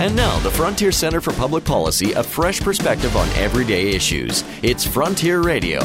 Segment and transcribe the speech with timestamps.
[0.00, 4.44] And now, the Frontier Center for Public Policy, a fresh perspective on everyday issues.
[4.62, 5.80] It's Frontier Radio.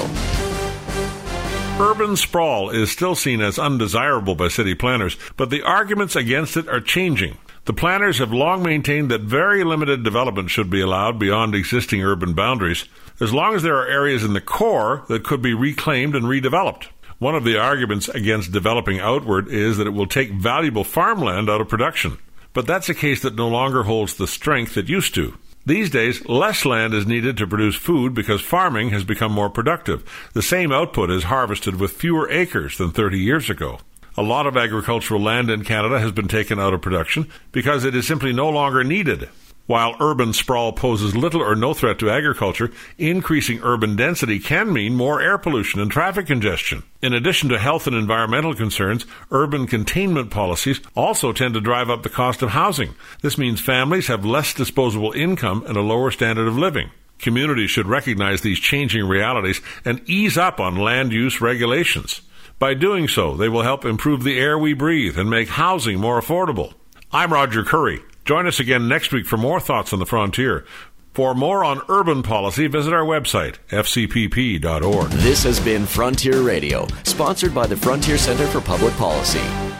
[1.77, 6.69] Urban sprawl is still seen as undesirable by city planners, but the arguments against it
[6.69, 7.37] are changing.
[7.65, 12.33] The planners have long maintained that very limited development should be allowed beyond existing urban
[12.33, 12.85] boundaries,
[13.19, 16.87] as long as there are areas in the core that could be reclaimed and redeveloped.
[17.19, 21.59] One of the arguments against developing outward is that it will take valuable farmland out
[21.59, 22.17] of production.
[22.55, 25.37] But that's a case that no longer holds the strength it used to.
[25.65, 30.09] These days, less land is needed to produce food because farming has become more productive.
[30.33, 33.79] The same output is harvested with fewer acres than 30 years ago.
[34.15, 37.93] A lot of agricultural land in Canada has been taken out of production because it
[37.93, 39.27] is simply no longer needed.
[39.67, 44.95] While urban sprawl poses little or no threat to agriculture, increasing urban density can mean
[44.95, 46.83] more air pollution and traffic congestion.
[47.01, 52.03] In addition to health and environmental concerns, urban containment policies also tend to drive up
[52.03, 52.93] the cost of housing.
[53.21, 56.91] This means families have less disposable income and a lower standard of living.
[57.17, 62.21] Communities should recognize these changing realities and ease up on land use regulations.
[62.59, 66.21] By doing so, they will help improve the air we breathe and make housing more
[66.21, 66.73] affordable.
[67.11, 68.01] I'm Roger Currie.
[68.25, 70.65] Join us again next week for more thoughts on the frontier.
[71.13, 75.11] For more on urban policy, visit our website, fcpp.org.
[75.11, 79.74] This has been Frontier Radio, sponsored by the Frontier Center for Public Policy.